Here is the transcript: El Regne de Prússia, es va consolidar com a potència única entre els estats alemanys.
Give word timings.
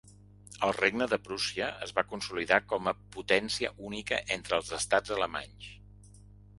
El 0.67 0.71
Regne 0.77 1.07
de 1.11 1.19
Prússia, 1.27 1.67
es 1.89 1.93
va 1.99 2.05
consolidar 2.15 2.59
com 2.73 2.91
a 2.93 2.97
potència 3.19 3.73
única 3.93 4.23
entre 4.41 4.61
els 4.63 4.77
estats 4.83 5.19
alemanys. 5.21 5.75